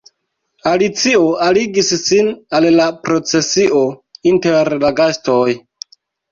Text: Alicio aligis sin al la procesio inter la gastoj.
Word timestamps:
Alicio 0.69 1.19
aligis 1.47 1.91
sin 2.07 2.33
al 2.61 2.69
la 2.81 2.89
procesio 3.05 3.85
inter 4.35 4.75
la 4.87 4.95
gastoj. 5.05 5.49